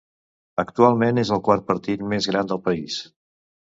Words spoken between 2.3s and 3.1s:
gran del país.